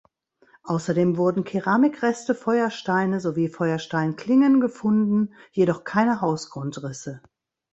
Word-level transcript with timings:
Außerdem 0.63 1.15
wurden 1.15 1.43
Keramikreste, 1.43 2.33
Feuersteine 2.33 3.19
sowie 3.19 3.49
Feuersteinklingen 3.49 4.59
gefunden, 4.59 5.35
jedoch 5.51 5.83
keine 5.83 6.21
Hausgrundrisse. 6.21 7.21